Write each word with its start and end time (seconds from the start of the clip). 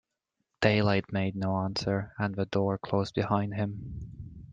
Daylight 0.61 1.13
made 1.13 1.35
no 1.35 1.57
answer, 1.57 2.11
and 2.17 2.33
the 2.33 2.47
door 2.47 2.79
closed 2.79 3.13
behind 3.13 3.53
him. 3.53 4.09